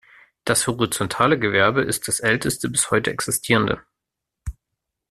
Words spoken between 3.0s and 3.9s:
existierende.